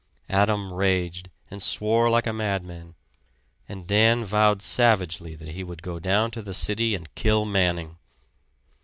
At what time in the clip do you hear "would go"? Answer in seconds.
5.63-5.99